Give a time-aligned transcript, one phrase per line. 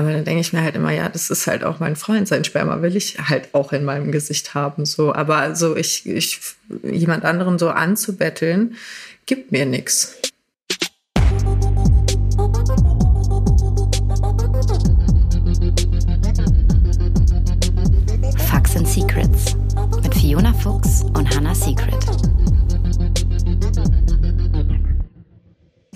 [0.00, 2.26] Aber dann denke ich mir halt immer, ja, das ist halt auch mein Freund.
[2.26, 4.86] Sein Sperma will ich halt auch in meinem Gesicht haben.
[4.86, 6.40] So, aber also ich, ich
[6.82, 8.76] jemand anderen so anzubetteln,
[9.26, 10.16] gibt mir nichts.
[18.48, 19.54] Facts and Secrets
[20.02, 22.29] mit Fiona Fuchs und Hannah Secret.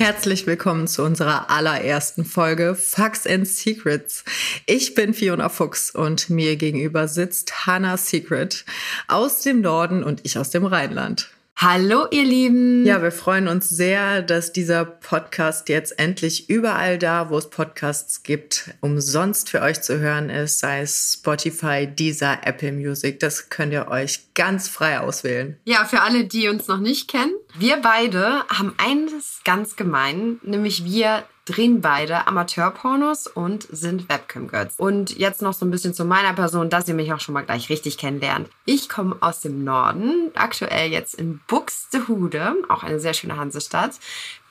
[0.04, 4.22] Herzlich willkommen zu unserer allerersten Folge Facts and Secrets.
[4.66, 8.66] Ich bin Fiona Fuchs und mir gegenüber sitzt Hannah Secret
[9.08, 11.33] aus dem Norden und ich aus dem Rheinland.
[11.56, 12.84] Hallo, ihr Lieben.
[12.84, 18.24] Ja, wir freuen uns sehr, dass dieser Podcast jetzt endlich überall da, wo es Podcasts
[18.24, 23.20] gibt, umsonst für euch zu hören ist, sei es Spotify, Deezer, Apple Music.
[23.20, 25.56] Das könnt ihr euch ganz frei auswählen.
[25.64, 30.84] Ja, für alle, die uns noch nicht kennen, wir beide haben eines ganz gemein, nämlich
[30.84, 34.76] wir drehen beide Amateurpornos und sind Webcam-Girls.
[34.78, 37.44] Und jetzt noch so ein bisschen zu meiner Person, dass ihr mich auch schon mal
[37.44, 38.48] gleich richtig kennenlernt.
[38.64, 43.92] Ich komme aus dem Norden, aktuell jetzt in Buxtehude, auch eine sehr schöne Hansestadt.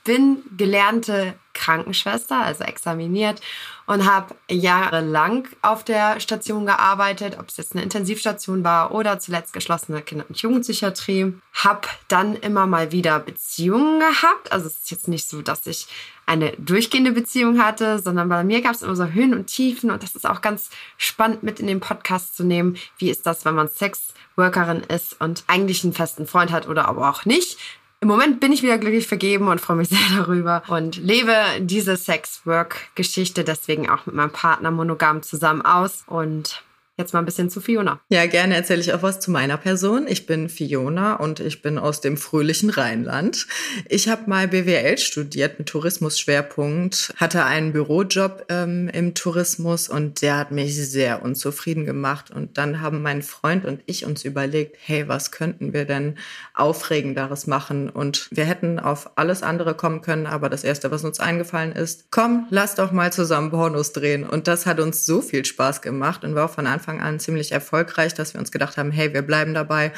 [0.04, 3.40] Bin gelernte Krankenschwester, also examiniert
[3.86, 9.52] und habe jahrelang auf der Station gearbeitet, ob es jetzt eine Intensivstation war oder zuletzt
[9.52, 11.34] geschlossene Kinder- und Jugendpsychiatrie.
[11.54, 14.52] Habe dann immer mal wieder Beziehungen gehabt.
[14.52, 15.86] Also es ist jetzt nicht so, dass ich
[16.26, 20.02] eine durchgehende Beziehung hatte, sondern bei mir gab es immer so Höhen und Tiefen und
[20.02, 22.76] das ist auch ganz spannend mit in den Podcast zu nehmen.
[22.98, 27.10] Wie ist das, wenn man Sexworkerin ist und eigentlich einen festen Freund hat oder aber
[27.10, 27.58] auch nicht?
[28.04, 31.96] Im Moment bin ich wieder glücklich vergeben und freue mich sehr darüber und lebe diese
[31.96, 36.62] Sex-Work-Geschichte deswegen auch mit meinem Partner monogam zusammen aus und
[36.96, 38.00] Jetzt mal ein bisschen zu Fiona.
[38.08, 40.06] Ja, gerne erzähle ich auch was zu meiner Person.
[40.06, 43.48] Ich bin Fiona und ich bin aus dem fröhlichen Rheinland.
[43.88, 50.38] Ich habe mal BWL studiert mit Tourismusschwerpunkt, hatte einen Bürojob ähm, im Tourismus und der
[50.38, 52.30] hat mich sehr unzufrieden gemacht.
[52.30, 56.16] Und dann haben mein Freund und ich uns überlegt, hey, was könnten wir denn
[56.54, 57.90] Aufregenderes machen?
[57.90, 62.12] Und wir hätten auf alles andere kommen können, aber das Erste, was uns eingefallen ist,
[62.12, 64.22] komm, lass doch mal zusammen Pornos drehen.
[64.22, 67.52] Und das hat uns so viel Spaß gemacht und war von Anfang Anfang an ziemlich
[67.52, 69.92] erfolgreich, dass wir uns gedacht haben, hey, wir bleiben dabei.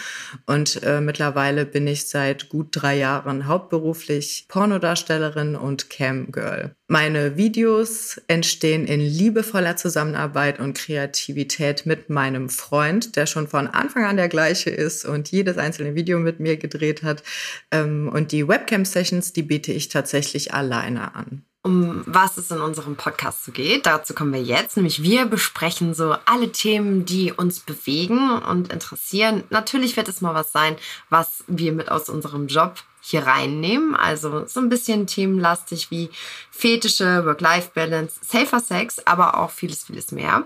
[0.47, 6.77] Und äh, mittlerweile bin ich seit gut drei Jahren hauptberuflich Pornodarstellerin und Camgirl.
[6.87, 14.05] Meine Videos entstehen in liebevoller Zusammenarbeit und Kreativität mit meinem Freund, der schon von Anfang
[14.05, 17.25] an der gleiche ist und jedes einzelne Video mit mir gedreht hat.
[17.73, 22.94] Ähm, und die Webcam-Sessions, die biete ich tatsächlich alleine an um was es in unserem
[22.94, 23.87] Podcast so geht.
[23.87, 29.43] Dazu kommen wir jetzt, nämlich wir besprechen so alle Themen, die uns bewegen und interessieren.
[29.50, 30.77] Natürlich wird es mal was sein,
[31.10, 33.97] was wir mit aus unserem Job hier reinnehmen.
[33.97, 36.09] Also so ein bisschen themenlastig wie
[36.53, 40.44] Fetische, Work-Life-Balance, Safer Sex, aber auch vieles, vieles mehr.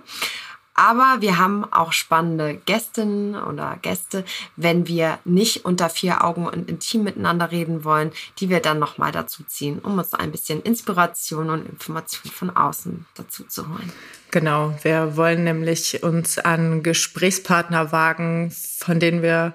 [0.83, 4.25] Aber wir haben auch spannende Gästinnen oder Gäste,
[4.57, 9.13] wenn wir nicht unter vier Augen und intim miteinander reden wollen, die wir dann nochmal
[9.13, 13.93] dazu ziehen, um uns ein bisschen Inspiration und Information von außen dazu zu holen.
[14.31, 19.53] Genau, wir wollen nämlich uns an Gesprächspartner wagen, von denen wir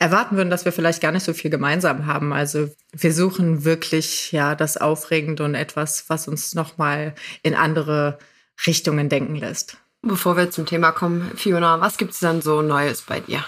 [0.00, 2.32] erwarten würden, dass wir vielleicht gar nicht so viel gemeinsam haben.
[2.32, 7.14] Also wir suchen wirklich ja das Aufregende und etwas, was uns nochmal
[7.44, 8.18] in andere
[8.66, 9.78] Richtungen denken lässt.
[10.06, 13.42] Bevor wir zum Thema kommen, Fiona, was gibt es denn so Neues bei dir?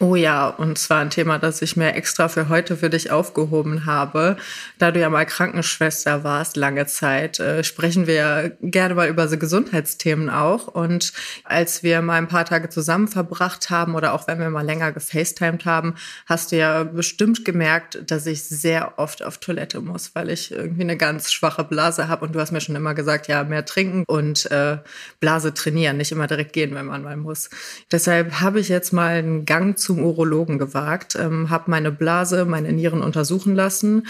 [0.00, 3.84] Oh ja, und zwar ein Thema, das ich mir extra für heute für dich aufgehoben
[3.84, 4.36] habe.
[4.78, 9.36] Da du ja mal Krankenschwester warst, lange Zeit, äh, sprechen wir gerne mal über so
[9.36, 10.68] Gesundheitsthemen auch.
[10.68, 14.64] Und als wir mal ein paar Tage zusammen verbracht haben oder auch wenn wir mal
[14.64, 20.14] länger gefacetimed haben, hast du ja bestimmt gemerkt, dass ich sehr oft auf Toilette muss,
[20.14, 22.24] weil ich irgendwie eine ganz schwache Blase habe.
[22.24, 24.78] Und du hast mir schon immer gesagt, ja, mehr trinken und äh,
[25.18, 27.50] Blase trainieren, nicht immer direkt gehen, wenn man mal muss.
[27.90, 32.44] Deshalb habe ich jetzt mal einen Gang zu zum Urologen gewagt, ähm, habe meine Blase,
[32.44, 34.06] meine Nieren untersuchen lassen,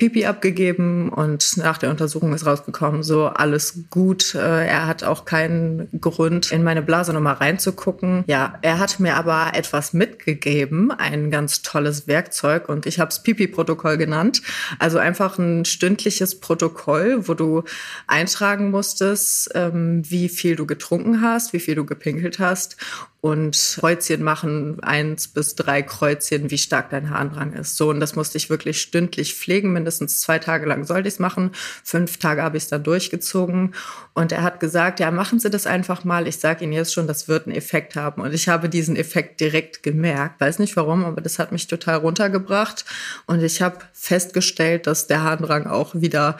[0.00, 4.34] Pipi abgegeben und nach der Untersuchung ist rausgekommen, so alles gut.
[4.34, 8.24] Äh, er hat auch keinen Grund, in meine Blase nochmal reinzugucken.
[8.26, 13.22] Ja, er hat mir aber etwas mitgegeben, ein ganz tolles Werkzeug und ich habe es
[13.22, 14.40] Pipi-Protokoll genannt.
[14.78, 17.64] Also einfach ein stündliches Protokoll, wo du
[18.06, 22.78] eintragen musstest, ähm, wie viel du getrunken hast, wie viel du gepinkelt hast
[23.20, 27.76] und Kreuzchen machen, eins bis drei Kreuzchen, wie stark dein Harndrang ist.
[27.76, 31.14] So, und das musste ich wirklich stündlich pflegen, mindestens mindestens zwei Tage lang sollte ich
[31.14, 31.50] es machen.
[31.82, 33.74] Fünf Tage habe ich es dann durchgezogen.
[34.14, 36.28] Und er hat gesagt, ja, machen Sie das einfach mal.
[36.28, 38.22] Ich sage Ihnen jetzt schon, das wird einen Effekt haben.
[38.22, 40.40] Und ich habe diesen Effekt direkt gemerkt.
[40.40, 42.84] Weiß nicht warum, aber das hat mich total runtergebracht.
[43.26, 46.38] Und ich habe festgestellt, dass der Harndrang auch wieder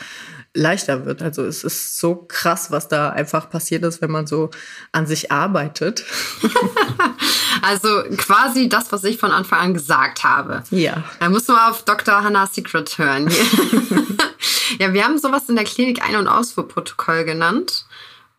[0.54, 1.22] leichter wird.
[1.22, 4.50] Also es ist so krass, was da einfach passiert ist, wenn man so
[4.92, 6.04] an sich arbeitet.
[7.62, 10.64] also quasi das, was ich von Anfang an gesagt habe.
[10.70, 11.04] Ja.
[11.20, 12.24] Da muss man auf Dr.
[12.24, 13.30] Hannah Secret hören.
[14.78, 17.84] ja, wir haben sowas in der Klinik Ein- und Ausfuhrprotokoll genannt.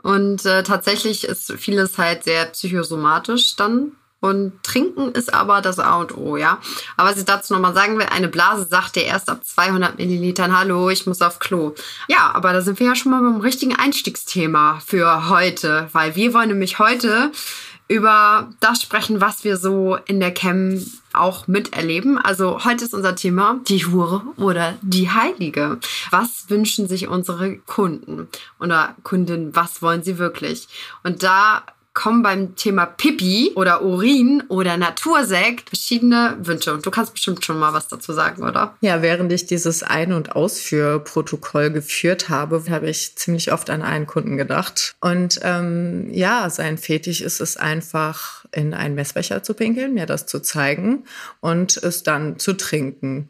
[0.04, 3.94] Und äh, tatsächlich ist vieles halt sehr psychosomatisch dann.
[4.22, 6.60] Und trinken ist aber das A und O, ja.
[6.96, 10.58] Aber was ich dazu nochmal sagen will, eine Blase sagt dir erst ab 200 Millilitern,
[10.58, 11.74] hallo, ich muss auf Klo.
[12.08, 16.36] Ja, aber da sind wir ja schon mal beim richtigen Einstiegsthema für heute, weil wir
[16.36, 17.32] wollen nämlich heute
[17.88, 22.18] über das sprechen, was wir so in der Chem auch miterleben.
[22.18, 25.78] Also heute ist unser Thema die Hure oder die Heilige.
[26.10, 28.30] Was wünschen sich unsere Kunden
[28.60, 29.56] oder Kundinnen?
[29.56, 30.70] Was wollen sie wirklich?
[31.04, 36.74] Und da kommen beim Thema Pipi oder Urin oder Natursekt verschiedene Wünsche.
[36.74, 38.76] Und du kannst bestimmt schon mal was dazu sagen, oder?
[38.82, 44.08] Ja, während ich dieses Ein- und Ausführprotokoll geführt habe, habe ich ziemlich oft an einen
[44.08, 44.96] Kunden gedacht.
[45.02, 50.26] Und ähm, ja, sein Fetisch ist es einfach, in einen Messbecher zu pinkeln, mir das
[50.26, 51.06] zu zeigen
[51.42, 53.30] und es dann zu trinken.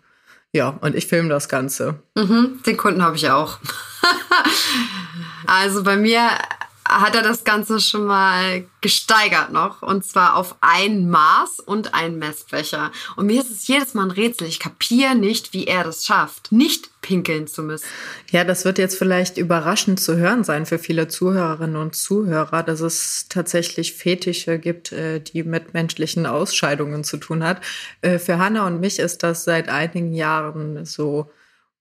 [0.53, 1.99] Ja, und ich filme das Ganze.
[2.15, 3.59] Mhm, den Kunden habe ich auch.
[5.47, 6.27] also bei mir
[6.91, 9.81] hat er das Ganze schon mal gesteigert noch.
[9.81, 12.91] Und zwar auf ein Maß und ein Messbecher.
[13.15, 14.47] Und mir ist es jedes Mal ein Rätsel.
[14.47, 17.85] Ich kapiere nicht, wie er das schafft, nicht pinkeln zu müssen.
[18.29, 22.81] Ja, das wird jetzt vielleicht überraschend zu hören sein für viele Zuhörerinnen und Zuhörer, dass
[22.81, 27.61] es tatsächlich Fetische gibt, äh, die mit menschlichen Ausscheidungen zu tun hat.
[28.01, 31.31] Äh, für Hanna und mich ist das seit einigen Jahren so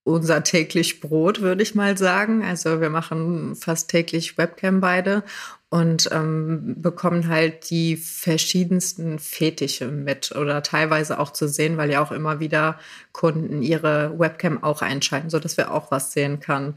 [0.05, 2.43] unser täglich Brot, würde ich mal sagen.
[2.43, 5.23] Also wir machen fast täglich Webcam beide
[5.69, 12.03] und ähm, bekommen halt die verschiedensten Fetische mit oder teilweise auch zu sehen, weil ja
[12.03, 12.79] auch immer wieder
[13.13, 16.77] Kunden ihre Webcam auch einschalten, so dass wir auch was sehen können.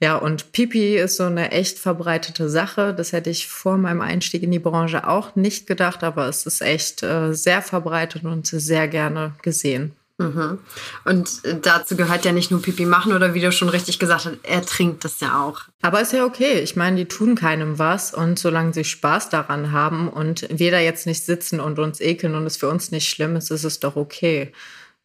[0.00, 2.94] Ja, und Pipi ist so eine echt verbreitete Sache.
[2.94, 6.60] Das hätte ich vor meinem Einstieg in die Branche auch nicht gedacht, aber es ist
[6.60, 9.97] echt äh, sehr verbreitet und sehr gerne gesehen.
[10.18, 10.58] Mhm.
[11.04, 14.36] Und dazu gehört ja nicht nur Pipi machen oder wie du schon richtig gesagt hast,
[14.42, 15.62] er trinkt das ja auch.
[15.80, 16.58] Aber ist ja okay.
[16.60, 20.80] Ich meine, die tun keinem was und solange sie Spaß daran haben und wir da
[20.80, 23.78] jetzt nicht sitzen und uns ekeln und es für uns nicht schlimm ist, ist es
[23.78, 24.52] doch okay.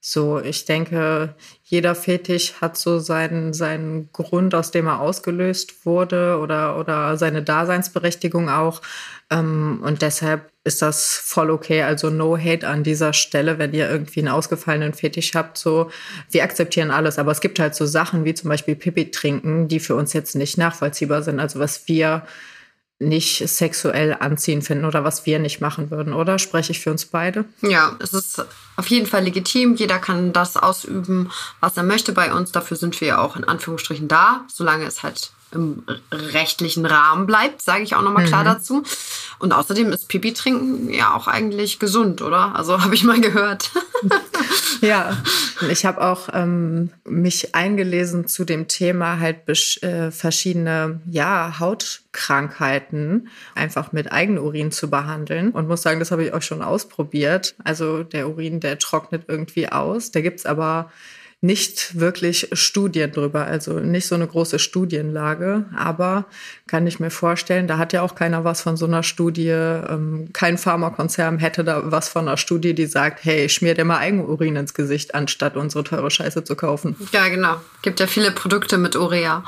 [0.06, 1.34] So, ich denke,
[1.64, 7.42] jeder Fetisch hat so seinen, seinen Grund, aus dem er ausgelöst wurde oder, oder seine
[7.42, 8.82] Daseinsberechtigung auch.
[9.30, 11.84] Ähm, und deshalb ist das voll okay.
[11.84, 15.58] Also no hate an dieser Stelle, wenn ihr irgendwie einen ausgefallenen Fetisch habt.
[15.58, 15.90] So,
[16.30, 17.18] wir akzeptieren alles.
[17.18, 20.36] Aber es gibt halt so Sachen wie zum Beispiel Pipi trinken, die für uns jetzt
[20.36, 21.40] nicht nachvollziehbar sind.
[21.40, 22.24] Also was wir
[23.00, 26.40] nicht sexuell anziehen finden oder was wir nicht machen würden, oder?
[26.40, 27.46] Spreche ich für uns beide?
[27.62, 28.46] Ja, es ist
[28.78, 29.76] auf jeden Fall legitim.
[29.76, 32.52] Jeder kann das ausüben, was er möchte bei uns.
[32.52, 37.62] Dafür sind wir ja auch in Anführungsstrichen da, solange es halt im rechtlichen Rahmen bleibt,
[37.62, 38.48] sage ich auch nochmal klar mhm.
[38.48, 38.84] dazu.
[39.40, 42.56] Und außerdem ist Pipi trinken ja auch eigentlich gesund, oder?
[42.56, 43.72] Also habe ich mal gehört.
[44.82, 45.18] ja,
[45.70, 49.48] ich habe auch ähm, mich eingelesen zu dem Thema halt
[49.84, 56.34] äh, verschiedene ja, Hautkrankheiten einfach mit Eigenurin zu behandeln und muss sagen, das habe ich
[56.34, 57.56] auch schon ausprobiert.
[57.64, 60.12] Also der Urin, der trocknet irgendwie aus.
[60.12, 60.92] Da gibt's aber
[61.44, 66.24] nicht wirklich Studien drüber, also nicht so eine große Studienlage, aber
[66.68, 70.30] kann ich mir vorstellen, da hat ja auch keiner was von so einer Studie, ähm,
[70.32, 74.56] kein Pharmakonzern hätte da was von einer Studie, die sagt, hey, schmier dir mal Eigenurin
[74.56, 76.96] ins Gesicht, anstatt unsere teure Scheiße zu kaufen.
[77.12, 77.58] Ja, genau.
[77.82, 79.44] Gibt ja viele Produkte mit Urea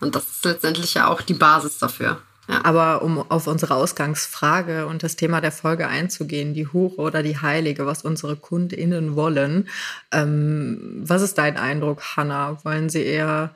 [0.00, 2.20] und das ist letztendlich ja auch die Basis dafür.
[2.62, 7.38] Aber um auf unsere Ausgangsfrage und das Thema der Folge einzugehen, die Hure oder die
[7.38, 9.68] Heilige, was unsere KundInnen wollen.
[10.12, 12.58] Ähm, was ist dein Eindruck, Hanna?
[12.64, 13.54] Wollen sie eher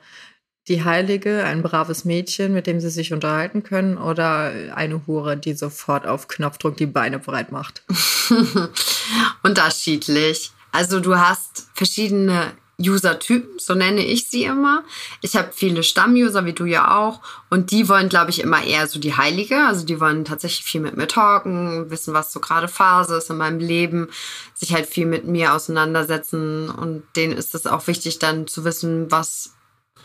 [0.67, 5.53] die Heilige, ein braves Mädchen, mit dem sie sich unterhalten können, oder eine Hure, die
[5.53, 7.83] sofort auf Knopfdruck die Beine breit macht?
[9.43, 10.51] Unterschiedlich.
[10.71, 14.83] Also du hast verschiedene User-Typen, so nenne ich sie immer.
[15.21, 18.87] Ich habe viele Stammuser, wie du ja auch, und die wollen, glaube ich, immer eher
[18.87, 19.65] so die Heilige.
[19.65, 23.37] Also die wollen tatsächlich viel mit mir talken, wissen, was so gerade Phase ist in
[23.37, 24.09] meinem Leben,
[24.53, 29.11] sich halt viel mit mir auseinandersetzen und denen ist es auch wichtig, dann zu wissen,
[29.11, 29.55] was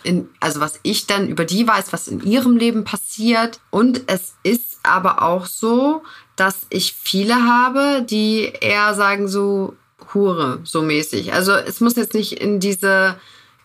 [0.03, 3.61] in, also was ich dann über die weiß, was in ihrem Leben passiert.
[3.71, 6.03] Und es ist aber auch so,
[6.37, 9.77] dass ich viele habe, die eher sagen so,
[10.15, 11.33] Hure, so mäßig.
[11.33, 13.17] Also es muss jetzt nicht in diese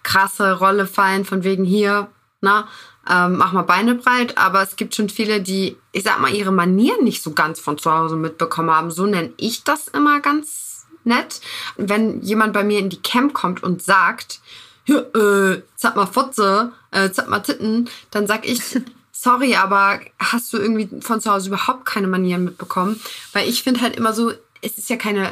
[0.04, 2.08] krasse Rolle fallen, von wegen hier,
[2.42, 2.68] na,
[3.10, 6.52] ähm, mach mal Beine breit, aber es gibt schon viele, die, ich sag mal, ihre
[6.52, 8.92] Manieren nicht so ganz von zu Hause mitbekommen haben.
[8.92, 11.42] So nenne ich das immer ganz nett.
[11.78, 14.40] Wenn jemand bei mir in die Camp kommt und sagt,
[14.88, 18.62] äh, zeig mal Fotze, äh, zeig mal Titten, dann sag ich,
[19.12, 23.00] sorry, aber hast du irgendwie von zu Hause überhaupt keine Manieren mitbekommen?
[23.34, 25.32] Weil ich finde halt immer so, es ist ja keine,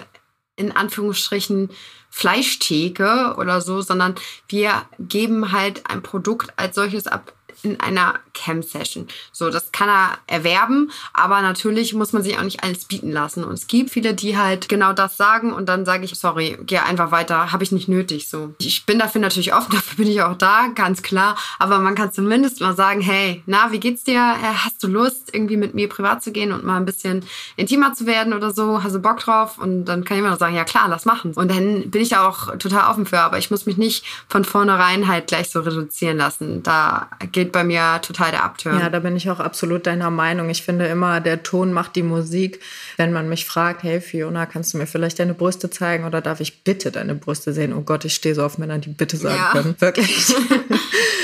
[0.56, 1.70] in Anführungsstrichen,
[2.10, 4.16] Fleischtheke oder so, sondern
[4.48, 7.34] wir geben halt ein Produkt als solches ab
[7.64, 9.08] in einer Cam-Session.
[9.32, 13.44] So, das kann er erwerben, aber natürlich muss man sich auch nicht alles bieten lassen.
[13.44, 16.80] Und es gibt viele, die halt genau das sagen und dann sage ich, sorry, geh
[16.80, 18.28] einfach weiter, habe ich nicht nötig.
[18.28, 21.38] So, ich bin dafür natürlich offen, dafür bin ich auch da, ganz klar.
[21.60, 24.20] Aber man kann zumindest mal sagen, hey, na, wie geht's dir?
[24.20, 27.94] Äh, hast du Lust, irgendwie mit mir privat zu gehen und mal ein bisschen intimer
[27.94, 28.84] zu werden oder so?
[28.84, 29.58] Hast du Bock drauf?
[29.58, 31.34] Und dann kann noch sagen, ja klar, lass machen.
[31.34, 35.08] Und dann bin ich auch total offen für, aber ich muss mich nicht von vornherein
[35.08, 36.64] halt gleich so reduzieren lassen.
[36.64, 38.80] Da geht bei mir total der Abturn.
[38.80, 40.50] Ja, da bin ich auch absolut deiner Meinung.
[40.50, 42.60] Ich finde immer, der Ton macht die Musik.
[42.98, 46.40] Wenn man mich fragt, hey Fiona, kannst du mir vielleicht deine Brüste zeigen oder darf
[46.40, 47.74] ich bitte deine Brüste sehen?
[47.74, 49.52] Oh Gott, ich stehe so auf Männer, die bitte sagen ja.
[49.52, 49.76] können.
[49.80, 50.36] Wirklich.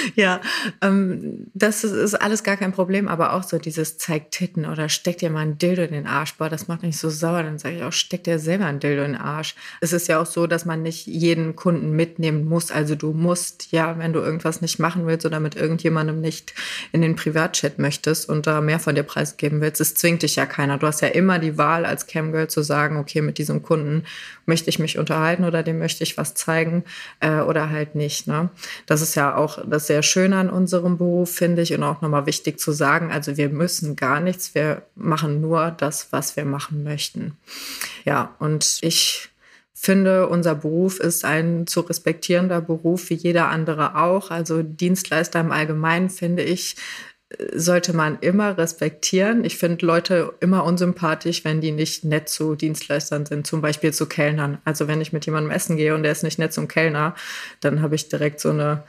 [0.15, 0.41] ja,
[0.81, 4.89] ähm, das ist, ist, alles gar kein Problem, aber auch so dieses zeigt Titten oder
[4.89, 6.35] steckt dir mal ein Dildo in den Arsch.
[6.35, 7.43] Boah, das macht mich so sauer.
[7.43, 9.55] Dann sage ich auch, steckt dir selber ein Dildo in den Arsch.
[9.81, 12.71] Es ist ja auch so, dass man nicht jeden Kunden mitnehmen muss.
[12.71, 16.53] Also du musst, ja, wenn du irgendwas nicht machen willst oder mit irgendjemandem nicht
[16.91, 20.45] in den Privatchat möchtest und da mehr von dir preisgeben willst, es zwingt dich ja
[20.45, 20.77] keiner.
[20.77, 24.03] Du hast ja immer die Wahl als Camgirl zu sagen, okay, mit diesem Kunden
[24.45, 26.83] möchte ich mich unterhalten oder dem möchte ich was zeigen
[27.19, 28.27] äh, oder halt nicht.
[28.27, 28.49] Ne?
[28.85, 32.25] Das ist ja auch das sehr Schöne an unserem Beruf, finde ich, und auch nochmal
[32.25, 33.11] wichtig zu sagen.
[33.11, 37.37] Also wir müssen gar nichts, wir machen nur das, was wir machen möchten.
[38.05, 39.29] Ja, und ich
[39.79, 44.29] finde, unser Beruf ist ein zu respektierender Beruf wie jeder andere auch.
[44.29, 46.75] Also Dienstleister im Allgemeinen, finde ich,
[47.53, 49.45] sollte man immer respektieren.
[49.45, 54.07] Ich finde Leute immer unsympathisch, wenn die nicht nett zu Dienstleistern sind, zum Beispiel zu
[54.07, 54.57] Kellnern.
[54.65, 57.15] Also wenn ich mit jemandem essen gehe und der ist nicht nett zum Kellner,
[57.61, 58.83] dann habe ich direkt so eine,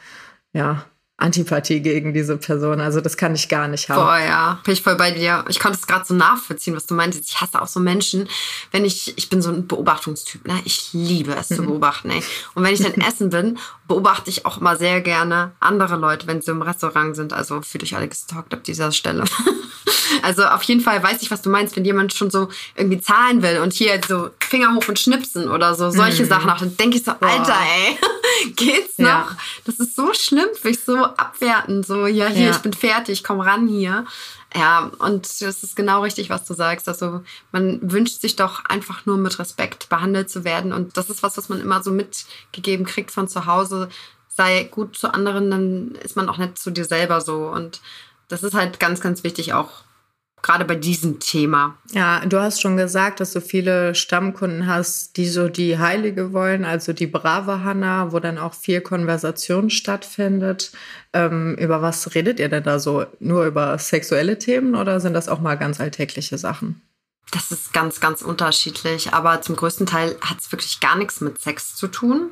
[0.53, 0.87] ja,
[1.21, 2.81] Antipathie gegen diese Person.
[2.81, 4.01] Also das kann ich gar nicht haben.
[4.01, 5.45] Boah, ja, bin ich voll bei dir.
[5.49, 7.29] Ich konnte es gerade so nachvollziehen, was du meintest.
[7.29, 8.29] Ich hasse auch so Menschen,
[8.73, 10.61] wenn ich, ich bin so ein Beobachtungstyp, ne?
[10.65, 11.67] Ich liebe es zu mhm.
[11.67, 12.23] beobachten, ey.
[12.55, 16.41] Und wenn ich dann essen bin, beobachte ich auch immer sehr gerne andere Leute, wenn
[16.41, 17.33] sie im Restaurant sind.
[17.33, 19.25] Also fühlt euch alle gestalkt ab dieser Stelle.
[20.23, 23.43] also auf jeden Fall weiß ich, was du meinst, wenn jemand schon so irgendwie zahlen
[23.43, 26.29] will und hier so Finger hoch und schnipsen oder so, solche mhm.
[26.29, 27.29] Sachen auch, dann denke ich so, Boah.
[27.29, 27.99] Alter, ey.
[28.57, 29.09] geht's noch?
[29.09, 29.37] Ja.
[29.65, 32.51] Das ist so schlimm, für ich so abwerten, so, ja, hier, ja.
[32.51, 34.05] ich bin fertig, komm ran hier.
[34.55, 36.89] Ja, und das ist genau richtig, was du sagst.
[36.89, 40.73] Also man wünscht sich doch einfach nur mit Respekt behandelt zu werden.
[40.73, 43.89] Und das ist was, was man immer so mitgegeben kriegt von zu Hause.
[44.29, 47.47] Sei gut zu anderen, dann ist man auch nett zu dir selber so.
[47.47, 47.81] Und
[48.29, 49.71] das ist halt ganz, ganz wichtig auch
[50.43, 51.77] gerade bei diesem Thema.
[51.93, 56.65] Ja, du hast schon gesagt, dass du viele Stammkunden hast, die so die Heilige wollen,
[56.65, 60.73] also die brave Hanna, wo dann auch viel Konversation stattfindet.
[61.13, 63.05] Ähm, über was redet ihr denn da so?
[63.19, 66.81] Nur über sexuelle Themen oder sind das auch mal ganz alltägliche Sachen?
[67.33, 71.41] Das ist ganz, ganz unterschiedlich, aber zum größten Teil hat es wirklich gar nichts mit
[71.41, 72.31] Sex zu tun.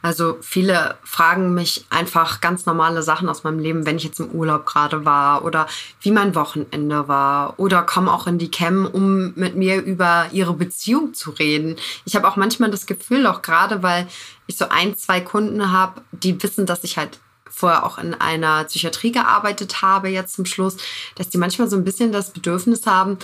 [0.00, 4.30] Also viele fragen mich einfach ganz normale Sachen aus meinem Leben, wenn ich jetzt im
[4.30, 5.66] Urlaub gerade war oder
[6.00, 10.54] wie mein Wochenende war oder kommen auch in die Cam, um mit mir über ihre
[10.54, 11.76] Beziehung zu reden.
[12.06, 14.08] Ich habe auch manchmal das Gefühl, auch gerade weil
[14.46, 17.18] ich so ein, zwei Kunden habe, die wissen, dass ich halt
[17.50, 20.76] vorher auch in einer Psychiatrie gearbeitet habe, jetzt zum Schluss,
[21.16, 23.18] dass die manchmal so ein bisschen das Bedürfnis haben,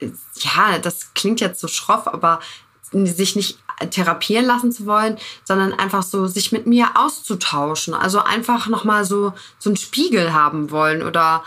[0.00, 2.40] ja, das klingt jetzt so schroff, aber
[2.90, 3.58] sich nicht
[3.90, 7.94] therapieren lassen zu wollen, sondern einfach so sich mit mir auszutauschen.
[7.94, 11.44] Also einfach nochmal so, so einen Spiegel haben wollen oder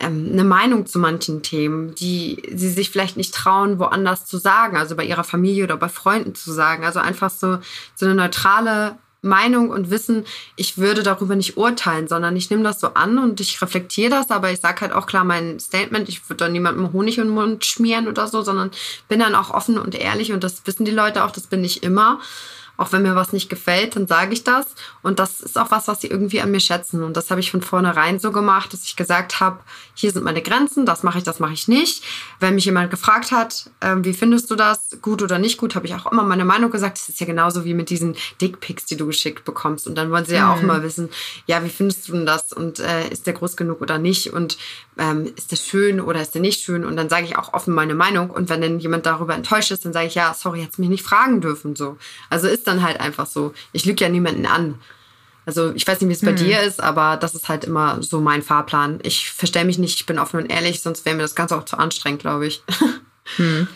[0.00, 4.76] ähm, eine Meinung zu manchen Themen, die sie sich vielleicht nicht trauen, woanders zu sagen,
[4.76, 6.84] also bei ihrer Familie oder bei Freunden zu sagen.
[6.84, 7.58] Also einfach so,
[7.94, 10.24] so eine neutrale Meinung und Wissen,
[10.56, 14.30] ich würde darüber nicht urteilen, sondern ich nehme das so an und ich reflektiere das,
[14.30, 17.34] aber ich sage halt auch klar mein Statement, ich würde dann niemandem Honig in den
[17.34, 18.70] Mund schmieren oder so, sondern
[19.08, 21.82] bin dann auch offen und ehrlich und das wissen die Leute auch, das bin ich
[21.82, 22.20] immer.
[22.80, 24.74] Auch wenn mir was nicht gefällt, dann sage ich das.
[25.02, 27.02] Und das ist auch was, was sie irgendwie an mir schätzen.
[27.02, 29.58] Und das habe ich von vornherein so gemacht, dass ich gesagt habe,
[30.00, 32.02] hier sind meine Grenzen, das mache ich, das mache ich nicht.
[32.40, 35.86] Wenn mich jemand gefragt hat, äh, wie findest du das, gut oder nicht gut, habe
[35.86, 36.98] ich auch immer meine Meinung gesagt.
[36.98, 39.86] Das ist ja genauso wie mit diesen Dickpics, die du geschickt bekommst.
[39.86, 40.52] Und dann wollen sie ja mhm.
[40.52, 41.10] auch mal wissen,
[41.46, 42.52] ja, wie findest du denn das?
[42.52, 44.32] Und äh, ist der groß genug oder nicht?
[44.32, 44.56] Und
[44.98, 46.84] ähm, ist der schön oder ist der nicht schön?
[46.84, 48.30] Und dann sage ich auch offen meine Meinung.
[48.30, 51.04] Und wenn dann jemand darüber enttäuscht ist, dann sage ich, ja, sorry, hättest mich nicht
[51.04, 51.76] fragen dürfen.
[51.76, 51.98] So.
[52.30, 53.52] Also ist dann halt einfach so.
[53.72, 54.78] Ich lüge ja niemanden an.
[55.46, 56.36] Also ich weiß nicht, wie es bei hm.
[56.36, 59.00] dir ist, aber das ist halt immer so mein Fahrplan.
[59.02, 61.64] Ich verstelle mich nicht, ich bin offen und ehrlich, sonst wäre mir das Ganze auch
[61.64, 62.62] zu anstrengend, glaube ich.
[63.36, 63.68] Hm.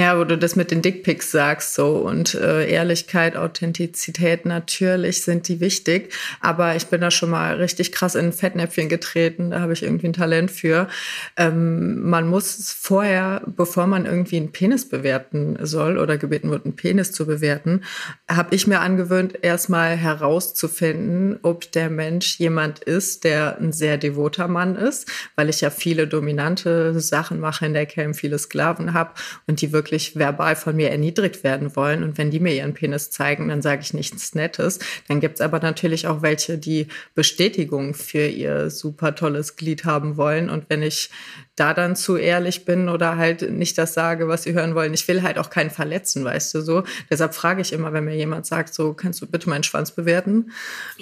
[0.00, 5.46] Ja, wo du das mit den Dickpics sagst, so und äh, Ehrlichkeit, Authentizität, natürlich sind
[5.46, 6.14] die wichtig.
[6.40, 9.50] Aber ich bin da schon mal richtig krass in ein Fettnäpfchen getreten.
[9.50, 10.88] Da habe ich irgendwie ein Talent für.
[11.36, 16.76] Ähm, man muss vorher, bevor man irgendwie einen Penis bewerten soll oder gebeten wird, einen
[16.76, 17.82] Penis zu bewerten,
[18.26, 24.48] habe ich mir angewöhnt, erstmal herauszufinden, ob der Mensch jemand ist, der ein sehr devoter
[24.48, 29.10] Mann ist, weil ich ja viele dominante Sachen mache in der Cam, viele Sklaven habe
[29.46, 32.04] und die wirklich wirklich verbal von mir erniedrigt werden wollen.
[32.04, 34.78] Und wenn die mir ihren Penis zeigen, dann sage ich nichts Nettes.
[35.08, 40.16] Dann gibt es aber natürlich auch welche, die Bestätigung für ihr super tolles Glied haben
[40.16, 40.48] wollen.
[40.48, 41.10] Und wenn ich
[41.60, 45.06] da dann zu ehrlich bin oder halt nicht das sage, was sie hören wollen, ich
[45.06, 46.84] will halt auch keinen verletzen, weißt du so.
[47.10, 50.52] Deshalb frage ich immer, wenn mir jemand sagt, so kannst du bitte meinen Schwanz bewerten,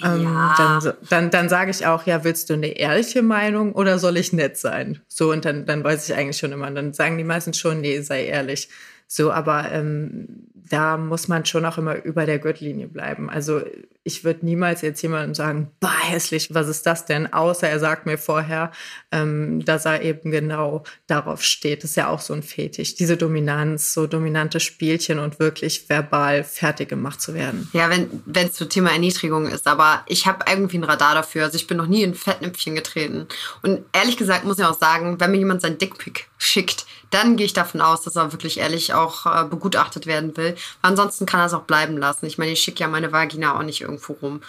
[0.03, 0.55] ähm, ja.
[0.59, 4.17] ähm, dann, dann, dann sage ich auch, ja, willst du eine ehrliche Meinung oder soll
[4.17, 4.99] ich nett sein?
[5.07, 6.69] So, und dann, dann weiß ich eigentlich schon immer.
[6.69, 8.67] Dann sagen die meisten schon, nee, sei ehrlich.
[9.07, 13.29] So, aber ähm, da muss man schon auch immer über der Gürtellinie bleiben.
[13.29, 13.61] Also
[14.09, 17.31] ich würde niemals jetzt jemandem sagen, bah, hässlich, was ist das denn?
[17.31, 18.71] Außer er sagt mir vorher,
[19.11, 21.83] ähm, dass er eben genau darauf steht.
[21.83, 22.95] Das ist ja auch so ein Fetisch.
[22.95, 27.69] Diese Dominanz, so dominante Spielchen und wirklich verbal fertig gemacht zu werden.
[27.71, 29.67] Ja, wenn es zu Thema Erniedrigung ist.
[29.67, 31.43] Aber ich habe irgendwie ein Radar dafür.
[31.43, 33.27] Also ich bin noch nie in Fettnäpfchen getreten.
[33.61, 37.45] Und ehrlich gesagt muss ich auch sagen, wenn mir jemand sein Dickpick schickt, dann gehe
[37.45, 40.55] ich davon aus, dass er wirklich ehrlich auch äh, begutachtet werden will.
[40.81, 42.25] Ansonsten kann er es auch bleiben lassen.
[42.25, 44.41] Ich meine, ich schicke ja meine Vagina auch nicht irgendwo rum.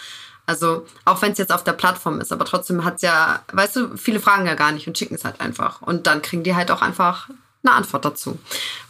[0.47, 3.76] Also, auch wenn es jetzt auf der Plattform ist, aber trotzdem hat es ja, weißt
[3.76, 5.80] du, viele fragen ja gar nicht und schicken es halt einfach.
[5.80, 7.28] Und dann kriegen die halt auch einfach
[7.62, 8.38] eine Antwort dazu.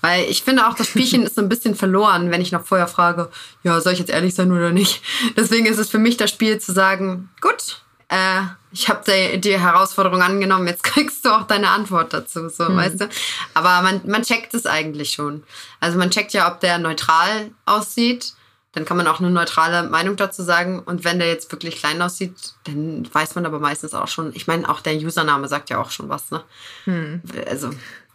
[0.00, 2.88] Weil ich finde auch, das Spielchen ist so ein bisschen verloren, wenn ich noch vorher
[2.88, 3.29] frage,
[3.62, 5.02] ja, soll ich jetzt ehrlich sein oder nicht?
[5.37, 9.59] Deswegen ist es für mich das Spiel zu sagen, gut, äh, ich habe die, die,
[9.59, 12.76] Herausforderung angenommen, jetzt kriegst du auch deine Antwort dazu, so, mhm.
[12.76, 13.09] weißt du?
[13.55, 15.43] Aber man, man checkt es eigentlich schon.
[15.81, 18.35] Also man checkt ja, ob der neutral aussieht.
[18.73, 20.79] Dann kann man auch eine neutrale Meinung dazu sagen.
[20.81, 22.35] Und wenn der jetzt wirklich klein aussieht,
[22.65, 24.33] dann weiß man aber meistens auch schon.
[24.35, 26.43] Ich meine, auch der Username sagt ja auch schon was, ne?
[26.87, 27.23] Mhm.
[27.49, 27.71] Also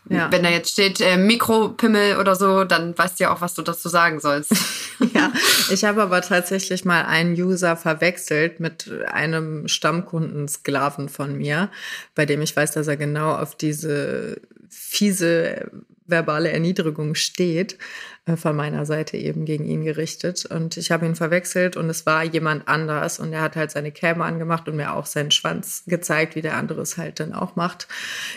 [0.10, 0.32] ja.
[0.32, 3.63] Wenn da jetzt steht äh, Mikropimmel oder so, dann weißt du ja auch, was du
[3.63, 4.52] dazu sagen sollst.
[5.13, 5.32] ja,
[5.72, 11.72] ich habe aber tatsächlich mal einen User verwechselt mit einem Stammkundensklaven von mir,
[12.13, 14.39] bei dem ich weiß, dass er genau auf diese
[14.70, 15.72] fiese
[16.06, 17.80] verbale Erniedrigung steht.
[18.28, 20.46] Äh, von meiner Seite eben gegen ihn gerichtet.
[20.46, 23.92] Und ich habe ihn verwechselt und es war jemand anders und er hat halt seine
[23.92, 27.56] Cam angemacht und mir auch seinen Schwanz gezeigt, wie der andere es halt dann auch
[27.56, 27.88] macht.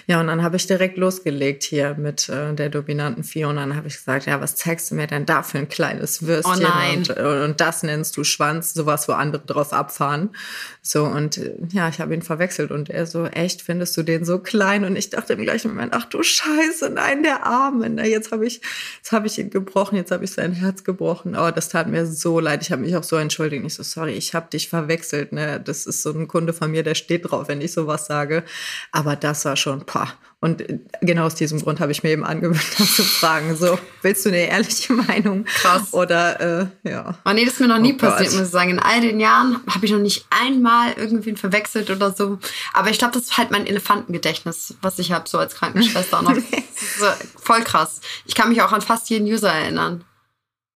[0.07, 3.63] Ja, und dann habe ich direkt losgelegt hier mit äh, der dominanten Fiona.
[3.63, 6.27] Und dann habe ich gesagt, ja, was zeigst du mir denn da für ein kleines
[6.27, 6.67] Würstchen?
[6.67, 6.99] Oh nein.
[6.99, 10.37] Und, äh, und das nennst du Schwanz, sowas, wo andere drauf abfahren.
[10.83, 14.27] So, und äh, ja, ich habe ihn verwechselt und er so, echt, findest du den
[14.27, 14.85] so klein?
[14.85, 17.89] Und ich dachte im gleichen Moment, ach du Scheiße, nein, der Arme.
[17.89, 18.61] Na, jetzt habe ich,
[18.99, 21.37] jetzt habe ich ihn gebrochen gebrochen, jetzt habe ich sein Herz gebrochen.
[21.37, 22.63] Oh, das tat mir so leid.
[22.63, 23.65] Ich habe mich auch so entschuldigt.
[23.65, 25.33] Ich so, sorry, ich habe dich verwechselt.
[25.33, 25.61] Ne?
[25.61, 28.43] Das ist so ein Kunde von mir, der steht drauf, wenn ich sowas sage.
[28.91, 30.15] Aber das war schon, pah.
[30.41, 30.63] Und
[31.01, 33.57] genau aus diesem Grund habe ich mir eben angewöhnt, das zu fragen.
[33.57, 35.45] So, willst du eine ehrliche Meinung?
[35.45, 35.93] Krass.
[35.93, 37.19] Oder, äh, ja.
[37.25, 38.71] Oh nee, das ist mir noch nie oh passiert, muss ich sagen.
[38.71, 42.39] In all den Jahren habe ich noch nicht einmal irgendwen verwechselt oder so.
[42.73, 46.37] Aber ich glaube, das ist halt mein Elefantengedächtnis, was ich habe, so als Krankenschwester noch.
[46.99, 47.07] so,
[47.41, 48.01] voll krass.
[48.27, 50.05] Ich kann mich auch an fast jeden User erinnern.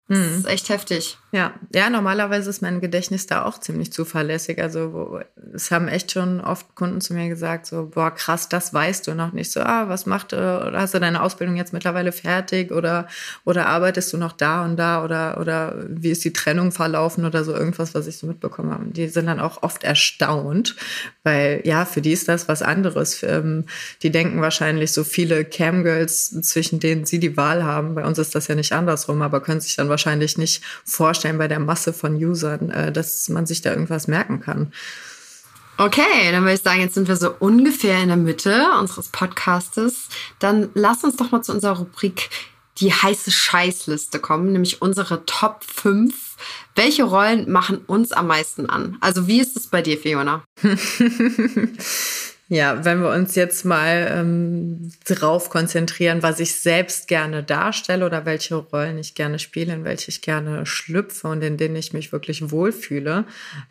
[0.07, 0.37] Das hm.
[0.39, 1.17] ist echt heftig.
[1.33, 4.61] Ja, ja, normalerweise ist mein Gedächtnis da auch ziemlich zuverlässig.
[4.61, 5.21] Also
[5.53, 9.15] es haben echt schon oft Kunden zu mir gesagt, so, boah, krass, das weißt du
[9.15, 9.49] noch nicht.
[9.49, 13.07] So, ah, was macht, oder hast du deine Ausbildung jetzt mittlerweile fertig oder,
[13.45, 17.45] oder arbeitest du noch da und da oder, oder wie ist die Trennung verlaufen oder
[17.45, 18.85] so irgendwas, was ich so mitbekommen habe.
[18.87, 20.75] Die sind dann auch oft erstaunt,
[21.23, 23.23] weil ja, für die ist das was anderes.
[23.23, 23.67] Ähm,
[24.03, 27.95] die denken wahrscheinlich so viele Camgirls, zwischen denen sie die Wahl haben.
[27.95, 31.37] Bei uns ist das ja nicht andersrum, aber können sich dann wahrscheinlich nicht vorstellen, vorstellen
[31.37, 34.73] bei der Masse von Usern, äh, dass man sich da irgendwas merken kann.
[35.77, 40.09] Okay, dann würde ich sagen, jetzt sind wir so ungefähr in der Mitte unseres Podcastes.
[40.39, 42.29] Dann lass uns doch mal zu unserer Rubrik
[42.77, 46.13] die heiße Scheißliste kommen, nämlich unsere Top 5.
[46.75, 48.97] Welche Rollen machen uns am meisten an?
[49.01, 50.43] Also wie ist es bei dir, Fiona?
[52.53, 58.25] Ja, wenn wir uns jetzt mal ähm, drauf konzentrieren, was ich selbst gerne darstelle oder
[58.25, 62.11] welche Rollen ich gerne spiele, in welche ich gerne schlüpfe und in denen ich mich
[62.11, 63.23] wirklich wohlfühle,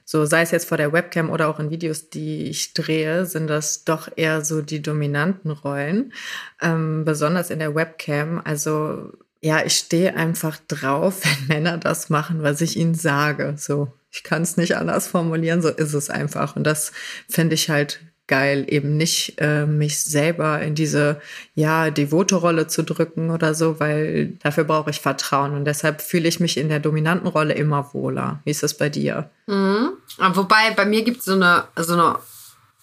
[0.07, 3.49] so sei es jetzt vor der Webcam oder auch in Videos, die ich drehe, sind
[3.49, 6.15] das doch eher so die dominanten Rollen,
[6.63, 8.41] ähm, besonders in der Webcam.
[8.43, 9.13] Also
[9.43, 13.57] ja, ich stehe einfach drauf, wenn Männer das machen, was ich ihnen sage.
[13.59, 16.57] So, ich kann es nicht anders formulieren, so ist es einfach.
[16.57, 16.93] Und das
[17.29, 21.21] finde ich halt geil, eben nicht äh, mich selber in diese
[21.55, 26.29] ja devote Rolle zu drücken oder so, weil dafür brauche ich Vertrauen und deshalb fühle
[26.29, 28.41] ich mich in der dominanten Rolle immer wohler.
[28.45, 29.29] Wie ist das bei dir?
[29.47, 29.91] Mhm.
[30.35, 32.17] Wobei bei mir gibt es so eine so eine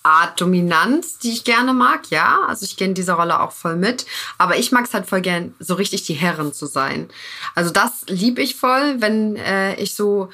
[0.03, 2.39] Art Dominanz, die ich gerne mag, ja.
[2.47, 4.05] Also ich gehe in dieser Rolle auch voll mit.
[4.37, 7.09] Aber ich mag es halt voll gern, so richtig die Herren zu sein.
[7.55, 10.29] Also das liebe ich voll, wenn äh, ich so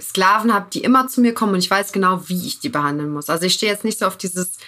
[0.00, 3.12] Sklaven habe, die immer zu mir kommen und ich weiß genau, wie ich die behandeln
[3.12, 3.30] muss.
[3.30, 4.58] Also ich stehe jetzt nicht so auf dieses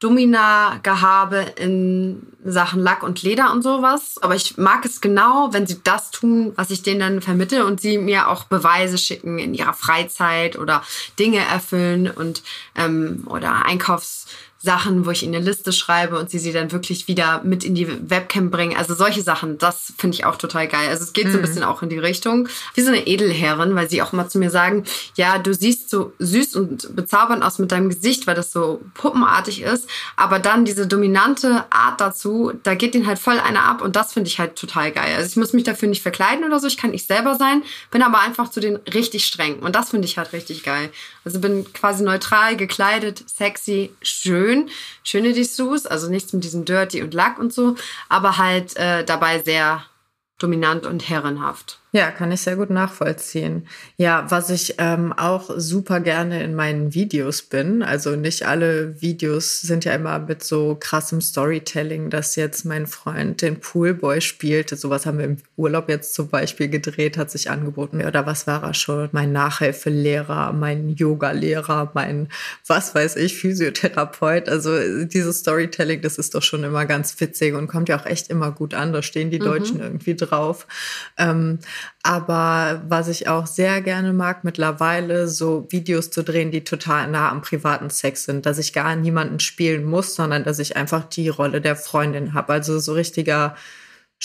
[0.00, 4.16] Domina-Gehabe in Sachen Lack und Leder und sowas.
[4.20, 7.80] Aber ich mag es genau, wenn sie das tun, was ich denen dann vermittle und
[7.80, 10.82] sie mir auch Beweise schicken in ihrer Freizeit oder
[11.18, 12.42] Dinge erfüllen und
[12.76, 14.26] ähm, oder Einkaufs
[14.64, 17.74] Sachen, wo ich ihnen eine Liste schreibe und sie sie dann wirklich wieder mit in
[17.74, 18.74] die Webcam bringen.
[18.76, 20.88] Also solche Sachen, das finde ich auch total geil.
[20.88, 21.32] Also es geht mhm.
[21.32, 21.46] so ein mhm.
[21.46, 24.48] bisschen auch in die Richtung wie so eine Edelherrin, weil sie auch mal zu mir
[24.48, 24.84] sagen,
[25.16, 29.60] ja, du siehst so süß und bezaubernd aus mit deinem Gesicht, weil das so puppenartig
[29.60, 33.96] ist, aber dann diese dominante Art dazu, da geht ihnen halt voll einer ab und
[33.96, 35.14] das finde ich halt total geil.
[35.14, 38.02] Also ich muss mich dafür nicht verkleiden oder so, ich kann ich selber sein, bin
[38.02, 40.90] aber einfach zu den richtig streng und das finde ich halt richtig geil.
[41.26, 44.70] Also bin quasi neutral gekleidet, sexy, schön schön,
[45.02, 47.76] schöne Dessous, also nichts mit diesem Dirty und Lack und so,
[48.08, 49.84] aber halt äh, dabei sehr
[50.38, 51.78] dominant und herrenhaft.
[51.94, 53.68] Ja, kann ich sehr gut nachvollziehen.
[53.98, 59.60] Ja, was ich ähm, auch super gerne in meinen Videos bin, also nicht alle Videos
[59.60, 64.70] sind ja immer mit so krassem Storytelling, dass jetzt mein Freund den Poolboy spielt.
[64.70, 68.04] Sowas haben wir im Urlaub jetzt zum Beispiel gedreht, hat sich angeboten.
[68.04, 69.08] Oder was war er schon?
[69.12, 72.28] Mein Nachhilfelehrer, mein Yoga-Lehrer, mein
[72.66, 74.48] was weiß ich, Physiotherapeut.
[74.48, 78.30] Also dieses Storytelling, das ist doch schon immer ganz witzig und kommt ja auch echt
[78.30, 78.92] immer gut an.
[78.92, 79.44] Da stehen die mhm.
[79.44, 80.66] Deutschen irgendwie drauf.
[81.16, 81.60] Ähm,
[82.02, 87.30] aber was ich auch sehr gerne mag, mittlerweile so Videos zu drehen, die total nah
[87.30, 91.28] am privaten Sex sind, dass ich gar niemanden spielen muss, sondern dass ich einfach die
[91.28, 92.52] Rolle der Freundin habe.
[92.52, 93.56] Also so richtiger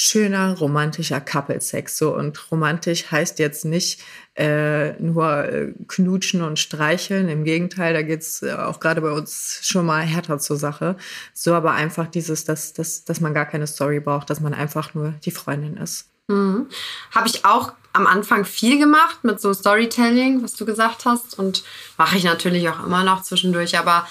[0.01, 1.97] schöner romantischer Couple-Sex.
[1.97, 4.01] So und romantisch heißt jetzt nicht
[4.35, 7.27] äh, nur äh, knutschen und streicheln.
[7.27, 10.95] Im Gegenteil, da geht's äh, auch gerade bei uns schon mal härter zur Sache.
[11.33, 14.93] So aber einfach dieses, dass, dass, dass man gar keine Story braucht, dass man einfach
[14.93, 16.09] nur die Freundin ist.
[16.29, 16.67] Mhm.
[17.13, 21.37] Habe ich auch am Anfang viel gemacht mit so Storytelling, was du gesagt hast.
[21.37, 21.63] Und
[21.97, 23.77] mache ich natürlich auch immer noch zwischendurch.
[23.77, 24.07] Aber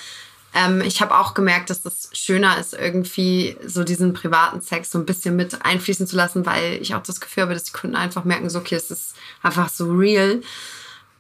[0.55, 4.99] ähm, ich habe auch gemerkt, dass das schöner ist, irgendwie so diesen privaten Sex so
[4.99, 7.97] ein bisschen mit einfließen zu lassen, weil ich auch das Gefühl habe, dass die Kunden
[7.97, 10.41] einfach merken, so, okay, es ist einfach so real.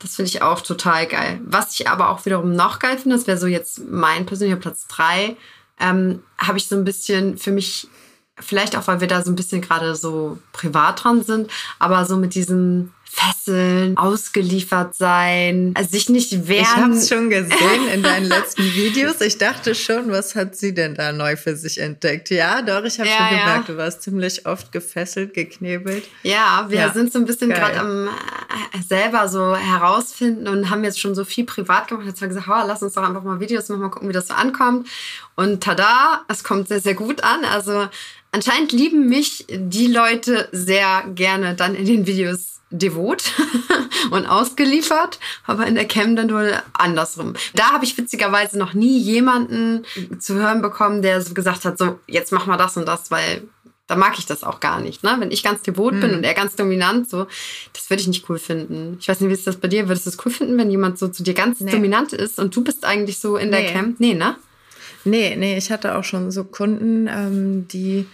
[0.01, 1.41] Das finde ich auch total geil.
[1.45, 4.87] Was ich aber auch wiederum noch geil finde, das wäre so jetzt mein persönlicher Platz
[4.89, 5.37] drei,
[5.79, 7.89] ähm, habe ich so ein bisschen für mich
[8.41, 12.17] vielleicht auch, weil wir da so ein bisschen gerade so privat dran sind, aber so
[12.17, 16.63] mit diesem fesseln, ausgeliefert sein, also sich nicht wehren.
[16.63, 19.21] Ich habe es schon gesehen in deinen letzten Videos.
[19.21, 22.31] Ich dachte schon, was hat sie denn da neu für sich entdeckt?
[22.31, 23.75] Ja, doch, ich habe ja, schon gemerkt, ja.
[23.75, 26.05] du warst ziemlich oft gefesselt, geknebelt.
[26.23, 30.85] Ja, wir ja, sind so ein bisschen gerade am äh, selber so herausfinden und haben
[30.85, 32.07] jetzt schon so viel privat gemacht.
[32.07, 34.13] Jetzt haben wir gesagt, oh, lass uns doch einfach mal Videos machen, mal gucken, wie
[34.13, 34.87] das so ankommt.
[35.35, 37.45] Und tada, es kommt sehr, sehr gut an.
[37.45, 37.89] Also
[38.33, 43.33] anscheinend lieben mich die Leute sehr gerne dann in den Videos devot
[44.11, 47.35] und ausgeliefert, aber in der Cam dann wohl andersrum.
[47.55, 49.85] Da habe ich witzigerweise noch nie jemanden
[50.19, 53.43] zu hören bekommen, der so gesagt hat, so jetzt mach mal das und das, weil
[53.87, 55.03] da mag ich das auch gar nicht.
[55.03, 55.17] Ne?
[55.19, 56.01] Wenn ich ganz devot mhm.
[56.01, 57.27] bin und er ganz dominant, so,
[57.73, 58.99] das würde ich nicht cool finden.
[59.01, 59.89] Ich weiß nicht, wie ist das bei dir?
[59.89, 61.71] Würdest du es cool finden, wenn jemand so zu dir ganz nee.
[61.71, 63.73] dominant ist und du bist eigentlich so in der nee.
[63.73, 63.97] Cam?
[63.99, 64.37] Nee, ne?
[65.09, 68.07] Nee, nee, ich hatte auch schon so Kunden, ähm, die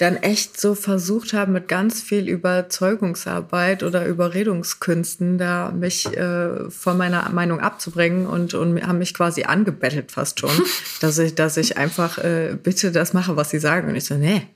[0.00, 6.96] dann echt so versucht haben, mit ganz viel Überzeugungsarbeit oder Überredungskünsten da mich äh, von
[6.96, 10.50] meiner Meinung abzubringen und, und haben mich quasi angebettelt fast schon,
[11.00, 13.88] dass ich, dass ich einfach äh, bitte das mache, was sie sagen.
[13.88, 14.46] Und ich so, nee,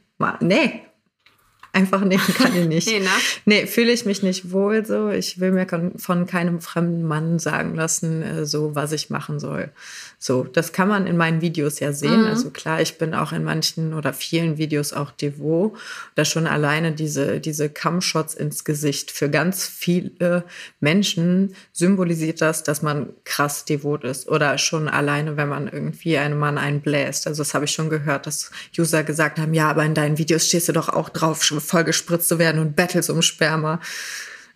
[0.41, 0.83] nee,
[1.75, 2.87] einfach nehmen kann ich nicht.
[2.89, 3.09] nee, ne?
[3.45, 5.11] nee fühle ich mich nicht wohl so.
[5.11, 9.71] Ich will mir von keinem fremden Mann sagen lassen, äh, so was ich machen soll.
[10.19, 12.23] So, das kann man in meinen Videos ja sehen.
[12.23, 12.29] Mhm.
[12.29, 15.77] Also klar, ich bin auch in manchen oder vielen Videos auch devot.
[16.15, 19.11] Da schon alleine diese, diese Cam-Shots ins Gesicht.
[19.11, 20.45] Für ganz viele
[20.81, 24.27] Menschen symbolisiert das, dass man krass devot ist.
[24.27, 27.27] Oder schon alleine, wenn man irgendwie einem Mann einbläst.
[27.27, 30.49] Also das habe ich schon gehört, dass User gesagt haben, ja, aber in deinen Videos
[30.49, 33.81] stehst du doch auch drauf, voll gespritzt zu werden und battles um Sperma.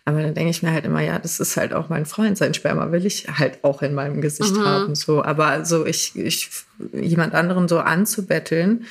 [0.05, 2.53] Aber dann denke ich mir halt immer, ja, das ist halt auch mein Freund, sein
[2.53, 4.65] Sperma will ich halt auch in meinem Gesicht mhm.
[4.65, 4.95] haben.
[4.95, 6.49] So, aber so ich, ich
[6.93, 8.85] jemand anderen so anzubetteln,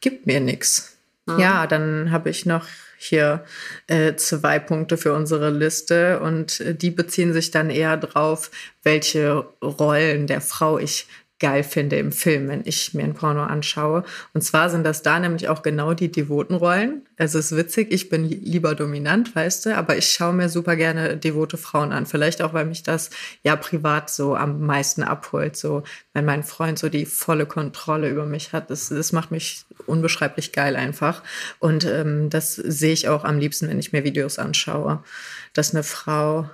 [0.00, 0.96] gibt mir nichts.
[1.26, 1.38] Mhm.
[1.38, 3.44] Ja, dann habe ich noch hier
[3.86, 8.50] äh, zwei Punkte für unsere Liste und äh, die beziehen sich dann eher drauf,
[8.82, 11.06] welche Rollen der Frau ich
[11.44, 14.02] geil finde im Film, wenn ich mir ein Porno anschaue.
[14.32, 17.02] Und zwar sind das da nämlich auch genau die devoten Rollen.
[17.16, 21.18] Es ist witzig, ich bin lieber dominant, weißt du, aber ich schaue mir super gerne
[21.18, 22.06] devote Frauen an.
[22.06, 23.10] Vielleicht auch, weil mich das
[23.42, 25.54] ja privat so am meisten abholt.
[25.54, 25.82] So,
[26.14, 28.70] wenn mein Freund so die volle Kontrolle über mich hat.
[28.70, 31.22] Das, das macht mich unbeschreiblich geil einfach.
[31.58, 35.04] Und ähm, das sehe ich auch am liebsten, wenn ich mir Videos anschaue,
[35.52, 36.48] dass eine Frau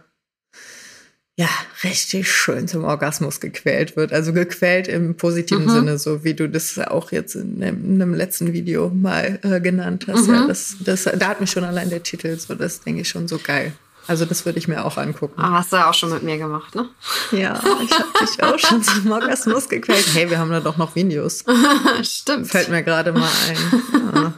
[1.40, 1.48] ja,
[1.84, 4.12] richtig schön zum Orgasmus gequält wird.
[4.12, 5.70] Also gequält im positiven mhm.
[5.70, 9.58] Sinne, so wie du das auch jetzt in einem, in einem letzten Video mal äh,
[9.58, 10.28] genannt hast.
[10.28, 10.34] Mhm.
[10.34, 13.26] Ja, das, das, da hat mich schon allein der Titel, so das denke ich schon
[13.26, 13.72] so geil.
[14.06, 15.40] Also das würde ich mir auch angucken.
[15.40, 16.90] Ah, hast du ja auch schon mit mir gemacht, ne?
[17.32, 20.08] Ja, ich habe dich auch schon zum Orgasmus gequält.
[20.12, 21.44] Hey, wir haben da doch noch Videos.
[22.02, 22.48] Stimmt.
[22.48, 23.82] Fällt mir gerade mal ein.
[24.14, 24.32] Ja.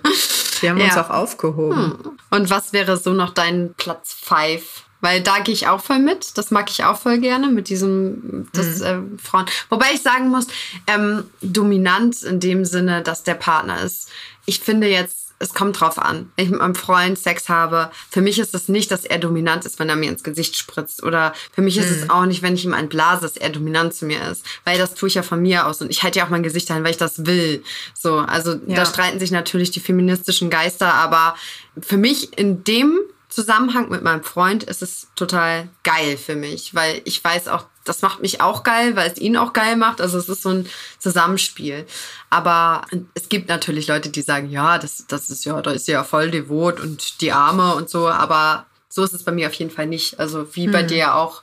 [0.60, 0.84] Wir haben ja.
[0.84, 1.98] uns auch aufgehoben.
[2.00, 2.18] Hm.
[2.30, 4.84] Und was wäre so noch dein Platz 5?
[5.02, 6.38] Weil da gehe ich auch voll mit.
[6.38, 8.84] Das mag ich auch voll gerne mit diesem das, mhm.
[8.84, 9.46] äh, Frauen.
[9.68, 10.46] Wobei ich sagen muss,
[10.86, 14.08] ähm, dominant in dem Sinne, dass der Partner ist.
[14.46, 16.30] Ich finde jetzt, es kommt drauf an.
[16.36, 19.64] Wenn ich mit meinem Freund Sex habe, für mich ist es nicht, dass er dominant
[19.64, 21.02] ist, wenn er mir ins Gesicht spritzt.
[21.02, 21.96] Oder für mich ist mhm.
[21.96, 24.46] es auch nicht, wenn ich ihm ein blase, dass er dominant zu mir ist.
[24.64, 25.82] Weil das tue ich ja von mir aus.
[25.82, 27.64] Und ich halte ja auch mein Gesicht ein, weil ich das will.
[27.92, 28.76] So, also ja.
[28.76, 30.94] da streiten sich natürlich die feministischen Geister.
[30.94, 31.34] Aber
[31.80, 33.00] für mich in dem
[33.32, 38.02] Zusammenhang mit meinem Freund ist es total geil für mich, weil ich weiß auch, das
[38.02, 40.00] macht mich auch geil, weil es ihn auch geil macht.
[40.00, 40.68] Also es ist so ein
[40.98, 41.86] Zusammenspiel.
[42.30, 42.82] Aber
[43.14, 46.04] es gibt natürlich Leute, die sagen, ja, das, das ist ja, da ist sie ja
[46.04, 48.08] voll devot und die Arme und so.
[48.08, 50.20] Aber so ist es bei mir auf jeden Fall nicht.
[50.20, 50.88] Also wie bei hm.
[50.88, 51.42] dir auch.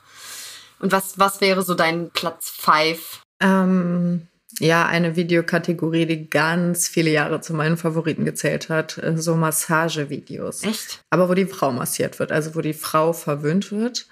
[0.78, 3.20] Und was, was wäre so dein Platz 5?
[3.40, 8.98] Ähm, ja, eine Videokategorie, die ganz viele Jahre zu meinen Favoriten gezählt hat.
[8.98, 10.64] Äh, so Massagevideos.
[10.64, 11.02] Echt?
[11.10, 14.06] Aber wo die Frau massiert wird, also wo die Frau verwöhnt wird.